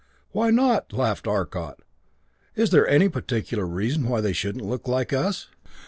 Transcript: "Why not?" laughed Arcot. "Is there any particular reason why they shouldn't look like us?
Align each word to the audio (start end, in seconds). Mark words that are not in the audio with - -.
"Why 0.31 0.49
not?" 0.49 0.93
laughed 0.93 1.27
Arcot. 1.27 1.79
"Is 2.55 2.71
there 2.71 2.87
any 2.87 3.07
particular 3.07 3.67
reason 3.67 4.09
why 4.09 4.19
they 4.21 4.33
shouldn't 4.33 4.65
look 4.65 4.87
like 4.87 5.13
us? 5.13 5.47